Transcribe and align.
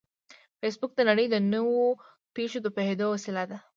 فېسبوک 0.59 0.91
د 0.95 0.99
نړۍ 1.09 1.25
د 1.31 1.35
نوو 1.53 1.81
پېښو 2.35 2.59
د 2.61 2.67
پوهېدو 2.75 3.05
وسیله 3.13 3.43
ده 3.49 3.57